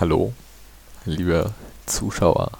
[0.00, 0.32] Hallo,
[1.04, 1.54] liebe
[1.86, 2.50] Zuschauer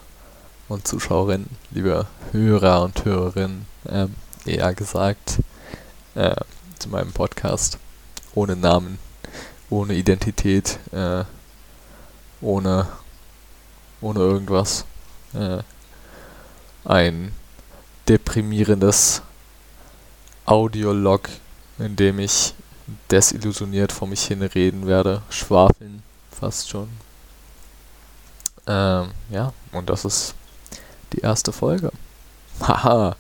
[0.69, 4.15] und Zuschauerinnen, liebe Hörer und Hörerinnen, ähm,
[4.47, 5.41] eher gesagt,
[6.15, 6.37] äh,
[6.79, 7.79] zu meinem Podcast
[8.37, 9.01] ohne Namen,
[9.69, 11.25] ohne Identität, äh,
[12.41, 12.87] ohne,
[14.01, 14.85] ohne irgendwas.
[15.35, 15.63] Äh,
[16.85, 17.33] ein
[18.07, 19.23] deprimierendes
[20.47, 21.29] Audiolog,
[21.79, 22.55] in dem ich
[23.11, 26.89] desillusioniert vor mich hin reden werde, schwafeln fast schon.
[28.67, 30.35] Ähm, ja, und das ist
[31.13, 31.91] die erste Folge.
[32.61, 33.17] Haha,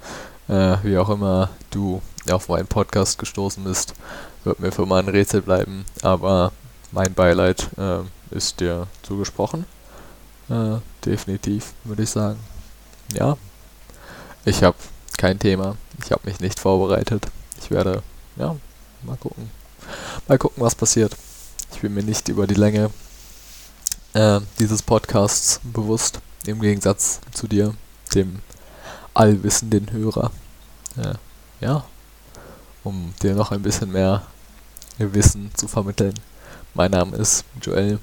[0.48, 3.95] äh, wie auch immer du auf meinen Podcast gestoßen bist,
[4.45, 6.53] wird mir für mal ein Rätsel bleiben, aber
[6.92, 8.00] mein Beileid äh,
[8.34, 9.64] ist dir zugesprochen.
[10.48, 12.39] Äh, definitiv, würde ich sagen.
[13.14, 13.37] Ja,
[14.45, 14.77] ich habe
[15.16, 15.77] kein Thema.
[16.03, 17.27] Ich habe mich nicht vorbereitet.
[17.61, 18.03] Ich werde,
[18.37, 18.56] ja,
[19.03, 19.50] mal gucken.
[20.27, 21.16] Mal gucken, was passiert.
[21.72, 22.90] Ich bin mir nicht über die Länge
[24.14, 27.75] äh, dieses Podcasts bewusst, im Gegensatz zu dir,
[28.14, 28.41] dem
[29.14, 30.30] allwissenden Hörer.
[30.97, 31.14] Äh,
[31.60, 31.84] ja,
[32.84, 34.22] um dir noch ein bisschen mehr
[34.98, 36.14] Wissen zu vermitteln.
[36.75, 37.98] Mein Name ist Joel.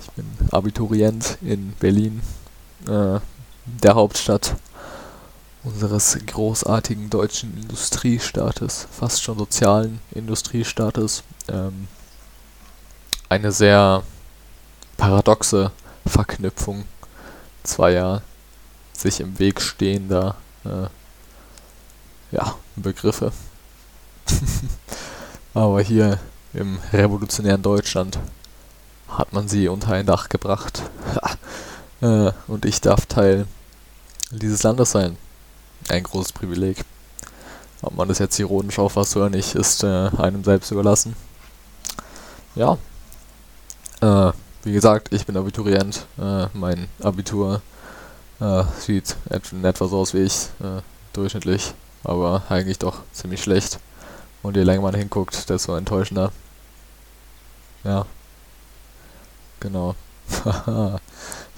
[0.00, 2.22] Ich bin Abiturient in Berlin,
[2.86, 3.20] äh,
[3.64, 4.56] der Hauptstadt
[5.62, 11.22] unseres großartigen deutschen Industriestaates, fast schon sozialen Industriestaates.
[11.48, 11.88] Ähm,
[13.28, 14.02] eine sehr
[14.96, 15.70] paradoxe
[16.06, 16.84] Verknüpfung
[17.62, 18.22] zweier
[18.92, 20.88] sich im Weg stehender äh,
[22.32, 23.32] ja, Begriffe.
[25.54, 26.18] Aber hier
[26.54, 28.18] im revolutionären Deutschland
[29.08, 30.82] hat man sie unter ein Dach gebracht.
[32.00, 33.46] äh, und ich darf Teil
[34.30, 35.16] dieses Landes sein
[35.90, 36.84] ein großes Privileg.
[37.82, 41.16] Ob man das jetzt ironisch auffasst oder nicht, ist äh, einem selbst überlassen.
[42.54, 42.78] Ja.
[44.00, 44.32] Äh,
[44.64, 46.06] wie gesagt, ich bin Abiturient.
[46.18, 47.62] Äh, mein Abitur
[48.40, 49.16] äh, sieht
[49.52, 50.48] in etwa so aus wie ich.
[50.60, 51.74] Äh, durchschnittlich,
[52.04, 53.80] aber eigentlich doch ziemlich schlecht.
[54.42, 56.32] Und je länger man hinguckt, desto enttäuschender.
[57.84, 58.06] Ja.
[59.60, 59.94] Genau.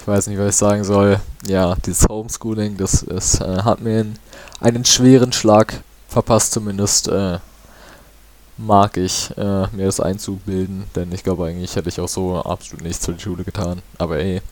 [0.02, 1.20] ich weiß nicht, was ich sagen soll.
[1.46, 4.18] Ja, dieses Homeschooling, das, das äh, hat mir einen,
[4.58, 7.38] einen, schweren Schlag verpasst, zumindest äh,
[8.58, 12.82] mag ich, äh, mir das einzubilden, denn ich glaube eigentlich hätte ich auch so absolut
[12.82, 13.80] nichts für die Schule getan.
[13.98, 14.42] Aber ey,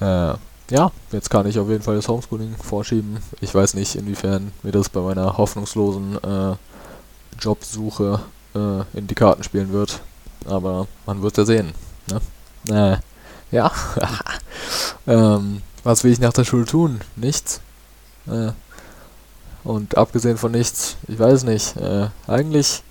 [0.00, 0.34] äh,
[0.70, 3.18] ja, jetzt kann ich auf jeden Fall das Homeschooling vorschieben.
[3.40, 6.56] Ich weiß nicht, inwiefern mir das bei meiner hoffnungslosen äh,
[7.38, 8.18] Jobsuche
[8.56, 10.00] äh, in die Karten spielen wird.
[10.46, 11.74] Aber man wird ja sehen.
[12.10, 13.00] Ne?
[13.52, 13.70] Ja.
[15.06, 17.00] ähm, was will ich nach der Schule tun?
[17.16, 17.60] Nichts.
[18.26, 18.52] Äh,
[19.64, 21.76] und abgesehen von nichts, ich weiß nicht.
[21.76, 22.82] Äh, eigentlich,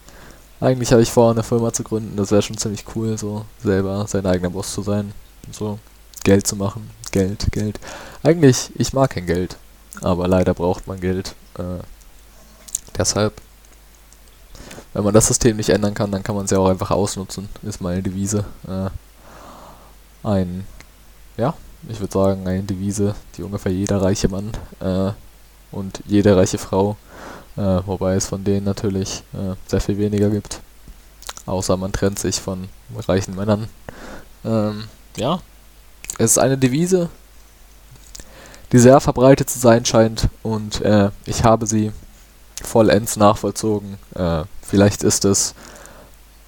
[0.59, 2.15] eigentlich habe ich vor, eine Firma zu gründen.
[2.15, 5.13] Das wäre schon ziemlich cool, so selber sein eigener Boss zu sein.
[5.51, 5.79] So
[6.23, 6.89] Geld zu machen.
[7.11, 7.79] Geld, Geld.
[8.23, 9.57] Eigentlich, ich mag kein Geld.
[10.01, 11.35] Aber leider braucht man Geld.
[11.57, 11.83] Äh,
[12.97, 13.33] deshalb,
[14.93, 17.49] wenn man das System nicht ändern kann, dann kann man es ja auch einfach ausnutzen,
[17.61, 18.45] ist meine Devise.
[18.67, 18.89] Äh,
[20.27, 20.65] ein,
[21.37, 21.53] ja,
[21.89, 25.11] ich würde sagen, eine Devise, die ungefähr jeder reiche Mann äh,
[25.71, 26.97] und jede reiche Frau,
[27.57, 30.61] äh, wobei es von denen natürlich äh, sehr viel weniger gibt.
[31.45, 32.69] Außer man trennt sich von
[33.07, 33.67] reichen Männern.
[34.45, 34.85] Ähm,
[35.17, 35.39] ja,
[36.17, 37.09] es ist eine Devise,
[38.71, 41.91] die sehr verbreitet zu sein scheint und äh, ich habe sie
[42.63, 43.97] vollends nachvollzogen.
[44.15, 45.53] Äh, vielleicht ist es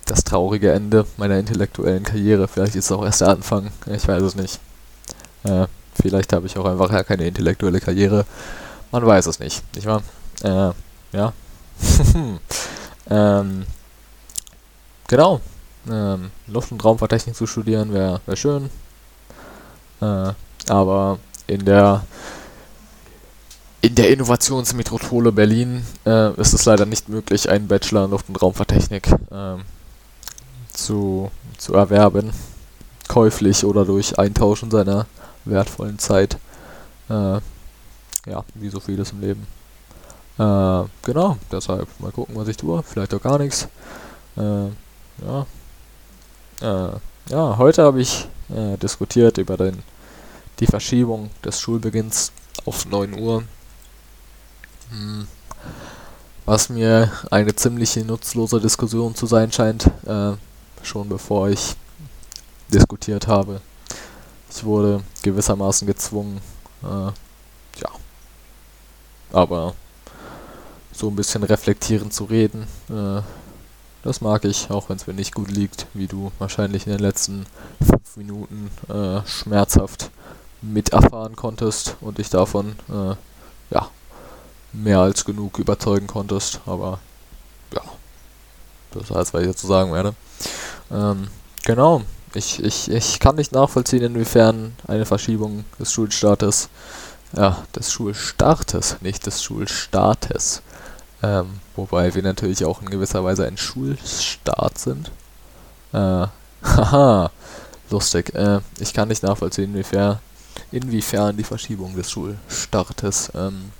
[0.05, 2.47] das traurige Ende meiner intellektuellen Karriere.
[2.47, 3.71] Vielleicht ist es auch erst der Anfang.
[3.87, 4.59] Ich weiß es nicht.
[5.45, 5.67] Äh,
[5.99, 8.25] vielleicht habe ich auch einfach ja keine intellektuelle Karriere.
[8.91, 10.03] Man weiß es nicht, nicht wahr?
[10.43, 10.71] Äh,
[11.15, 11.33] ja.
[13.09, 13.65] ähm,
[15.07, 15.41] genau.
[15.89, 18.69] Ähm, Luft- und Raumfahrttechnik zu studieren wäre wär schön.
[20.01, 20.33] Äh,
[20.67, 22.03] aber in der
[23.81, 28.41] in der Innovationsmetropole Berlin äh, ist es leider nicht möglich, einen Bachelor in Luft- und
[28.41, 29.61] Raumfahrttechnik ähm,
[30.73, 31.29] zu,
[31.59, 32.31] zu erwerben,
[33.07, 35.05] käuflich oder durch Eintauschen seiner
[35.45, 36.37] wertvollen Zeit.
[37.09, 37.39] Äh,
[38.27, 39.47] ja, wie so vieles im Leben.
[40.37, 42.83] Äh, genau, deshalb mal gucken, was ich tue.
[42.83, 43.67] Vielleicht auch gar nichts.
[44.37, 44.67] Äh,
[45.25, 45.45] ja.
[46.61, 46.99] Äh,
[47.29, 49.81] ja, heute habe ich äh, diskutiert über den,
[50.59, 52.31] die Verschiebung des Schulbeginns
[52.65, 53.43] auf 9 Uhr.
[54.89, 55.27] Hm
[56.45, 59.87] was mir eine ziemliche nutzlose Diskussion zu sein scheint.
[60.05, 60.33] Äh,
[60.83, 61.75] schon bevor ich
[62.71, 63.61] diskutiert habe.
[64.55, 66.39] Ich wurde gewissermaßen gezwungen,
[66.83, 66.87] äh,
[67.81, 67.89] ja,
[69.33, 69.73] aber
[70.93, 72.67] so ein bisschen reflektierend zu reden.
[72.89, 73.21] Äh,
[74.03, 77.01] Das mag ich, auch wenn es mir nicht gut liegt, wie du wahrscheinlich in den
[77.01, 77.47] letzten
[77.83, 80.11] fünf Minuten äh, schmerzhaft
[80.61, 83.15] miterfahren konntest und dich davon äh,
[83.71, 83.89] ja
[84.73, 86.61] mehr als genug überzeugen konntest.
[86.67, 86.99] Aber
[87.73, 87.81] ja,
[88.91, 90.13] das ist alles, was ich dazu sagen werde.
[90.91, 91.29] Ähm,
[91.63, 92.03] genau,
[92.35, 96.69] ich, ich, ich kann nicht nachvollziehen, inwiefern eine Verschiebung des Schulstartes,
[97.35, 100.61] ja, des Schulstartes, nicht des Schulstartes,
[101.23, 105.11] ähm, wobei wir natürlich auch in gewisser Weise ein Schulstart sind.
[105.93, 105.97] Äh,
[106.63, 107.31] haha,
[107.89, 108.33] lustig.
[108.35, 110.19] Äh, ich kann nicht nachvollziehen, inwiefern,
[110.71, 113.71] inwiefern die Verschiebung des Schulstartes ähm,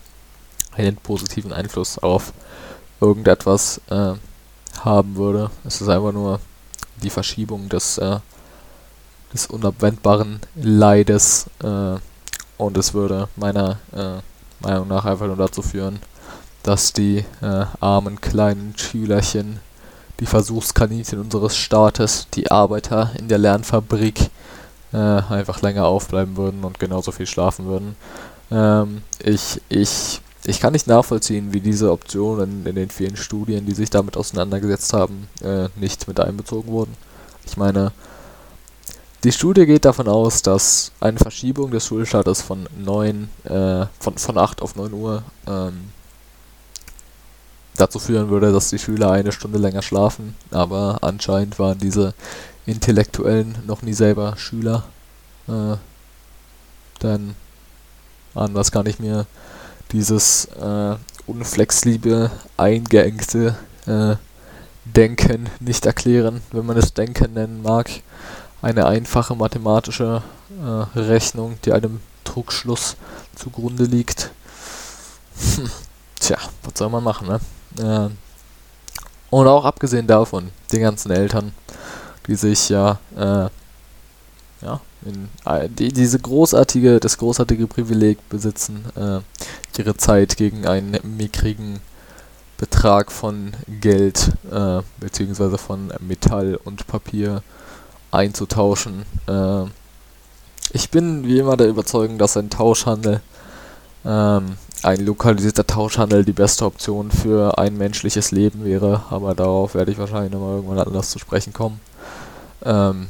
[0.71, 2.33] einen positiven Einfluss auf
[3.01, 4.13] irgendetwas äh,
[4.79, 5.51] haben würde.
[5.63, 6.39] Es ist einfach nur
[7.01, 8.19] die Verschiebung des, äh,
[9.35, 11.97] des unabwendbaren Leides äh,
[12.57, 15.99] und es würde meiner äh, Meinung nach einfach nur dazu führen,
[16.63, 19.59] dass die äh, armen kleinen Schülerchen,
[20.19, 24.29] die Versuchskaninchen unseres Staates, die Arbeiter in der Lernfabrik
[24.93, 27.97] äh, einfach länger aufbleiben würden und genauso viel schlafen würden.
[28.49, 33.73] Ähm, ich, ich, ich kann nicht nachvollziehen, wie diese Optionen in den vielen Studien, die
[33.73, 36.93] sich damit auseinandergesetzt haben, äh, nicht mit einbezogen wurden.
[37.45, 37.91] Ich meine,
[39.25, 44.37] die Studie geht davon aus, dass eine Verschiebung des Schulstartes von 9, äh, von, von
[44.37, 45.89] 8 auf 9 Uhr ähm,
[47.75, 52.13] dazu führen würde, dass die Schüler eine Stunde länger schlafen, aber anscheinend waren diese
[52.67, 54.83] Intellektuellen noch nie selber Schüler.
[55.47, 55.77] Äh,
[57.01, 57.35] denn
[58.35, 59.25] anders kann ich mir
[59.91, 63.55] dieses äh, unflexible, eingeengte
[63.87, 64.17] äh,
[64.85, 67.89] Denken nicht erklären, wenn man es Denken nennen mag.
[68.65, 72.95] Eine einfache mathematische äh, Rechnung, die einem Druckschluss
[73.35, 74.31] zugrunde liegt.
[75.55, 75.69] Hm,
[76.19, 77.39] tja, was soll man machen, ne?
[77.77, 78.09] Äh,
[79.29, 81.53] und auch abgesehen davon, die ganzen Eltern,
[82.25, 83.49] die sich ja, äh,
[84.65, 89.19] ja, in, äh, die diese großartige, das großartige Privileg besitzen, äh,
[89.77, 91.81] ihre Zeit gegen einen mickrigen
[92.57, 97.43] Betrag von Geld äh, beziehungsweise von Metall und Papier
[98.15, 99.05] einzutauschen.
[99.27, 99.65] Äh,
[100.71, 103.21] ich bin wie immer der Überzeugung, dass ein Tauschhandel
[104.05, 109.91] ähm, ein lokalisierter Tauschhandel die beste Option für ein menschliches Leben wäre, aber darauf werde
[109.91, 111.79] ich wahrscheinlich nochmal irgendwann anders zu sprechen kommen.
[112.63, 113.07] Ähm,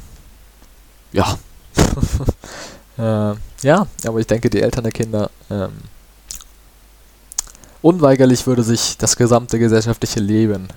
[1.11, 1.37] ja.
[2.97, 5.71] äh, ja, aber ich denke, die Eltern der Kinder, ähm,
[7.81, 10.69] unweigerlich würde sich das gesamte gesellschaftliche Leben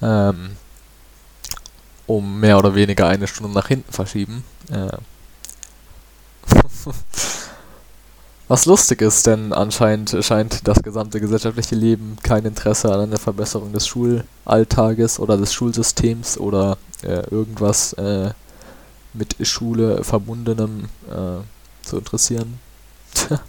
[0.00, 0.56] ähm,
[2.06, 4.44] um mehr oder weniger eine Stunde nach hinten verschieben.
[4.70, 4.96] Äh,
[8.48, 13.72] Was lustig ist, denn anscheinend scheint das gesamte gesellschaftliche Leben kein Interesse an einer Verbesserung
[13.72, 18.30] des Schulalltages oder des Schulsystems oder äh, irgendwas äh,
[19.14, 21.40] mit Schule verbundenem äh,
[21.86, 22.58] zu interessieren.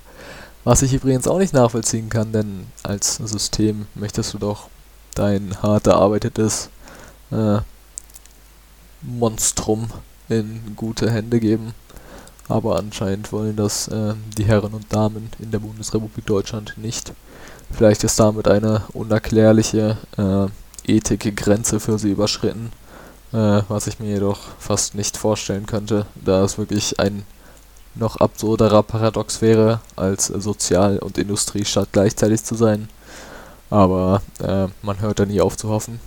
[0.64, 4.70] Was ich übrigens auch nicht nachvollziehen kann, denn als System möchtest du doch
[5.16, 6.70] dein hart erarbeitetes
[7.32, 7.58] äh,
[9.04, 9.90] Monstrum
[10.30, 11.74] in gute Hände geben
[12.48, 17.14] aber anscheinend wollen das äh, die Herren und Damen in der Bundesrepublik Deutschland nicht.
[17.72, 20.48] Vielleicht ist damit eine unerklärliche äh,
[20.86, 22.72] Ethikgrenze für sie überschritten,
[23.32, 27.26] äh, was ich mir jedoch fast nicht vorstellen könnte, da es wirklich ein
[27.96, 32.90] noch absurderer Paradox wäre, als Sozial- und Industriestadt gleichzeitig zu sein.
[33.70, 36.00] Aber äh, man hört da nie auf zu hoffen.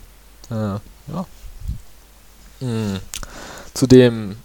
[0.51, 1.27] Äh, ja.
[2.61, 2.99] Hm.
[3.75, 4.37] Zudem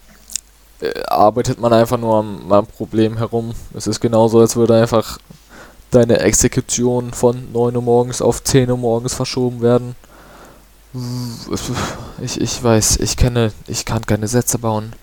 [0.82, 3.54] äh, arbeitet man einfach nur am, am Problem herum.
[3.74, 5.20] Es ist genauso, als würde einfach
[5.92, 9.96] deine Exekution von 9 Uhr morgens auf 10 Uhr morgens verschoben werden.
[12.22, 14.94] Ich, ich weiß, ich kenne, ich kann keine Sätze bauen.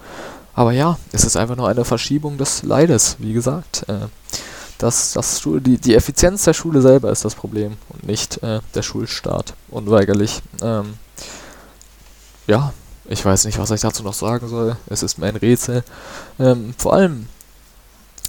[0.55, 3.85] Aber ja, es ist einfach nur eine Verschiebung des Leides, wie gesagt.
[3.89, 4.09] Äh,
[4.79, 8.83] das, das die, die Effizienz der Schule selber ist das Problem und nicht äh, der
[8.83, 10.43] Schulstart, unweigerlich.
[10.63, 10.95] Ähm,
[12.47, 12.73] ja,
[13.09, 14.77] ich weiß nicht, was ich dazu noch sagen soll.
[14.87, 15.83] Es ist mein Rätsel.
[16.39, 17.27] Ähm, vor allem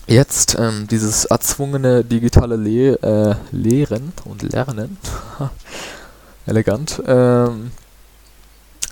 [0.08, 4.98] jetzt ähm, dieses erzwungene digitale Le äh, Lehren und Lernen.
[6.46, 7.02] Elegant.
[7.06, 7.72] Ähm,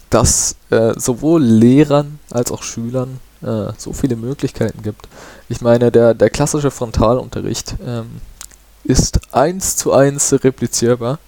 [0.10, 5.08] dass äh, sowohl Lehrern als auch Schülern äh, so viele Möglichkeiten gibt.
[5.50, 8.22] Ich meine, der, der klassische Frontalunterricht ähm,
[8.84, 11.20] ist eins zu eins replizierbar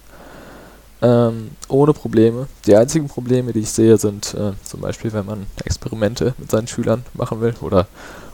[1.02, 2.48] ähm, ohne Probleme.
[2.66, 6.66] Die einzigen Probleme, die ich sehe, sind äh, zum Beispiel, wenn man Experimente mit seinen
[6.66, 7.86] Schülern machen will oder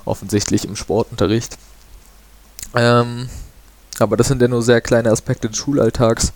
[0.04, 1.58] offensichtlich im Sportunterricht.
[2.74, 3.28] Ähm,
[3.98, 6.32] aber das sind ja nur sehr kleine Aspekte des Schulalltags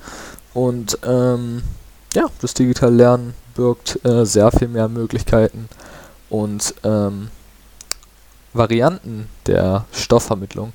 [0.54, 1.62] und ähm,
[2.14, 5.68] ja, das digitale Lernen birgt äh, sehr viel mehr Möglichkeiten
[6.28, 7.30] und ähm,
[8.52, 10.72] Varianten der Stoffvermittlung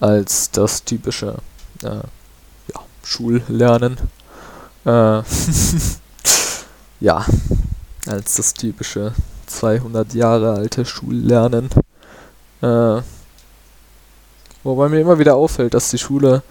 [0.00, 1.36] als das typische
[1.82, 3.98] äh, ja, Schullernen.
[4.84, 5.22] Äh,
[7.00, 7.24] ja,
[8.06, 9.12] als das typische
[9.46, 11.70] 200 Jahre alte Schullernen.
[12.60, 13.00] Äh,
[14.62, 16.42] wobei mir immer wieder auffällt, dass die Schule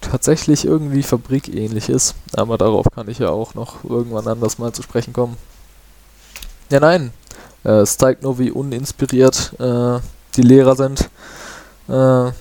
[0.00, 2.14] tatsächlich irgendwie fabrikähnlich ist.
[2.34, 5.36] Aber darauf kann ich ja auch noch irgendwann anders mal zu sprechen kommen.
[6.70, 7.12] Ja, nein.
[7.64, 10.00] Äh, es zeigt nur, wie uninspiriert äh,
[10.36, 11.10] die Lehrer sind.
[11.88, 12.32] Äh,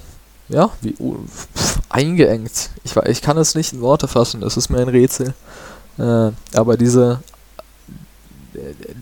[0.50, 2.70] ja, wie pff, eingeengt.
[2.84, 5.34] Ich, ich kann es nicht in Worte fassen, es ist mir ein Rätsel.
[5.98, 7.22] Äh, aber diese,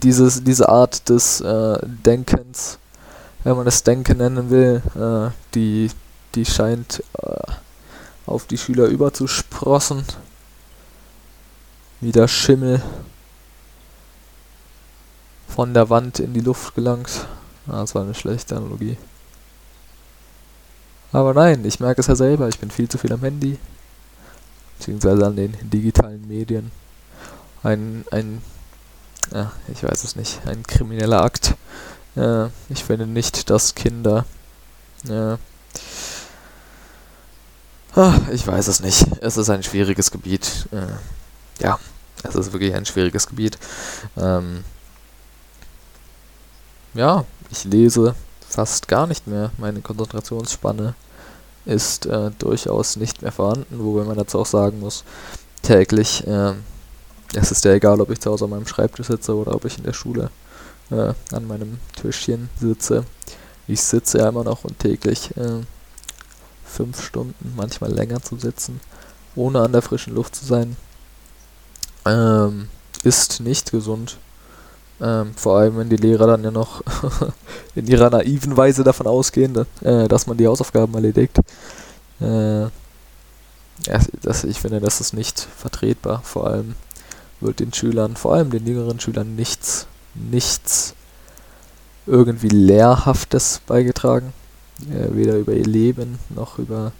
[0.04, 2.80] dieses, diese Art des äh, Denkens,
[3.44, 5.90] wenn man es Denken nennen will, äh, die,
[6.36, 7.52] die scheint äh,
[8.26, 10.04] auf die Schüler überzusprossen.
[12.00, 12.82] Wie der Schimmel
[15.48, 17.26] von der Wand in die Luft gelangt.
[17.68, 18.98] Ah, das war eine schlechte Analogie.
[21.12, 23.58] Aber nein, ich merke es ja selber, ich bin viel zu viel am Handy.
[24.78, 26.72] Beziehungsweise an den digitalen Medien.
[27.64, 28.42] Ein, ein,
[29.34, 31.56] ja, ich weiß es nicht, ein krimineller Akt.
[32.16, 34.26] Äh, ich finde nicht, dass Kinder,
[35.08, 35.38] äh,
[37.96, 39.06] ach, ich weiß es nicht.
[39.22, 40.68] Es ist ein schwieriges Gebiet.
[40.72, 41.80] Äh, ja,
[42.24, 43.58] es ist wirklich ein schwieriges Gebiet.
[44.18, 44.64] Ähm,
[46.94, 48.16] ja, ich lese
[48.58, 49.52] fast gar nicht mehr.
[49.60, 50.96] Meine Konzentrationsspanne
[51.66, 55.04] ist äh, durchaus nicht mehr vorhanden, wobei man dazu auch sagen muss,
[55.62, 56.54] täglich, äh,
[57.36, 59.78] es ist ja egal, ob ich zu Hause an meinem Schreibtisch sitze oder ob ich
[59.78, 60.32] in der Schule
[60.90, 63.04] äh, an meinem Tischchen sitze.
[63.68, 65.62] Ich sitze ja immer noch und täglich äh,
[66.66, 68.82] fünf Stunden, manchmal länger zu sitzen,
[69.36, 70.76] ohne an der frischen Luft zu sein,
[72.06, 72.70] ähm,
[73.04, 74.18] ist nicht gesund.
[75.00, 76.82] Ähm, vor allem, wenn die Lehrer dann ja noch
[77.76, 81.38] in ihrer naiven Weise davon ausgehen, äh, dass man die Hausaufgaben erledigt.
[82.20, 82.66] Äh,
[84.24, 86.22] das, ich finde, das ist nicht vertretbar.
[86.24, 86.76] Vor allem
[87.40, 89.86] wird den Schülern, vor allem den jüngeren Schülern, nichts,
[90.16, 90.96] nichts
[92.08, 94.34] irgendwie Lehrhaftes beigetragen.
[94.92, 96.92] Äh, weder über ihr Leben noch über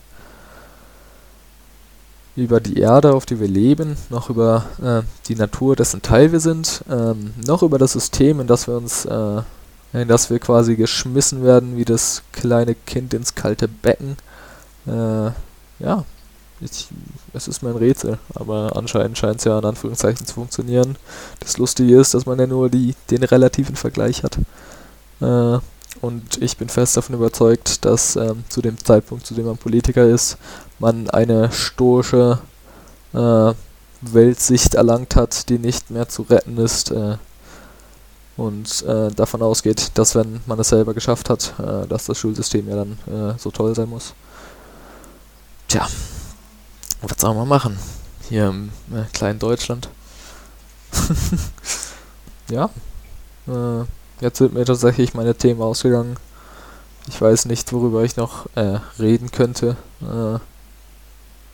[2.38, 6.40] über die Erde, auf der wir leben, noch über äh, die Natur, dessen Teil wir
[6.40, 9.42] sind, ähm, noch über das System, in das wir uns, äh,
[9.94, 14.18] in das wir quasi geschmissen werden, wie das kleine Kind ins kalte Becken.
[14.86, 15.32] Äh,
[15.80, 16.06] ja,
[16.62, 16.90] ich,
[17.34, 20.96] es ist mein Rätsel, aber anscheinend scheint es ja in Anführungszeichen zu funktionieren.
[21.40, 24.38] Das Lustige ist, dass man ja nur die, den relativen Vergleich hat.
[25.22, 25.60] Äh,
[26.02, 30.06] und ich bin fest davon überzeugt, dass ähm, zu dem Zeitpunkt, zu dem man Politiker
[30.06, 30.38] ist,
[30.80, 32.40] man eine stoische
[33.14, 33.54] äh,
[34.02, 36.92] Weltsicht erlangt hat, die nicht mehr zu retten ist.
[36.92, 37.18] Äh,
[38.36, 42.70] und äh, davon ausgeht, dass wenn man es selber geschafft hat, äh, dass das Schulsystem
[42.70, 44.14] ja dann äh, so toll sein muss.
[45.68, 45.88] Tja,
[47.02, 47.80] was soll man machen?
[48.30, 49.90] Hier im äh, kleinen Deutschland.
[52.50, 52.70] ja.
[54.20, 56.18] Jetzt sind mir tatsächlich meine Themen ausgegangen.
[57.08, 59.78] Ich weiß nicht, worüber ich noch äh, reden könnte.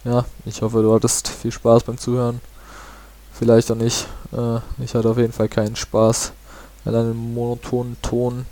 [0.05, 2.41] Ja, ich hoffe, du hattest viel Spaß beim Zuhören.
[3.31, 4.05] Vielleicht auch nicht.
[4.33, 6.33] Äh, ich hatte auf jeden Fall keinen Spaß
[6.83, 8.45] an einem monotonen Ton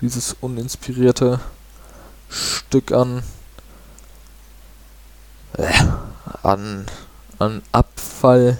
[0.00, 1.38] dieses uninspirierte
[2.28, 3.22] Stück an
[5.52, 5.72] äh,
[6.42, 6.86] an
[7.38, 8.58] an Abfall,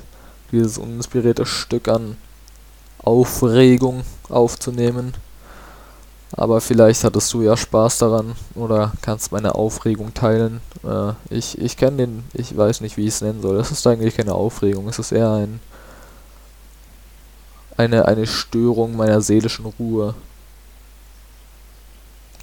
[0.53, 2.17] dieses uninspirierte Stück an
[2.99, 5.15] Aufregung aufzunehmen.
[6.39, 10.61] Aber vielleicht hattest du ja Spaß daran oder kannst meine Aufregung teilen.
[10.85, 13.59] Äh, ich ich kenne den, ich weiß nicht, wie ich es nennen soll.
[13.59, 15.59] Das ist eigentlich keine Aufregung, es ist eher ein
[17.77, 20.15] eine, eine Störung meiner seelischen Ruhe.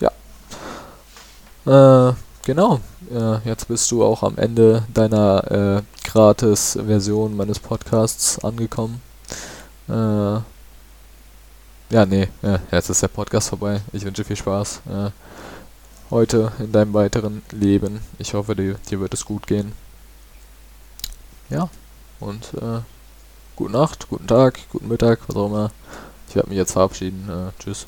[0.01, 2.09] Ja.
[2.09, 2.81] Äh, genau.
[3.09, 9.01] Äh, jetzt bist du auch am Ende deiner äh, Gratis-Version meines Podcasts angekommen.
[9.87, 10.39] Äh,
[11.89, 13.81] ja, nee, ja, jetzt ist der Podcast vorbei.
[13.93, 15.09] Ich wünsche viel Spaß äh,
[16.09, 17.99] heute in deinem weiteren Leben.
[18.17, 19.73] Ich hoffe, dir, dir wird es gut gehen.
[21.49, 21.69] Ja,
[22.19, 22.81] und äh,
[23.55, 25.71] gute Nacht, guten Tag, guten Mittag, was auch immer.
[26.29, 27.29] Ich werde mich jetzt verabschieden.
[27.29, 27.85] Äh, tschüss.